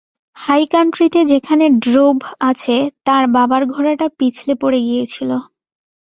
[0.37, 2.17] High কান্ট্রিতে যেখানে drove
[2.41, 2.75] আছে,
[3.05, 5.29] তোর বাবার ঘোড়াটা পিছলে পড়ে গিয়েছিল।